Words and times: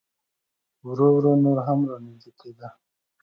ورو 0.87 1.07
ورو 1.15 1.31
نور 1.43 1.57
هم 1.67 1.79
را 1.89 1.97
نږدې 2.05 2.31
کېده. 2.39 2.67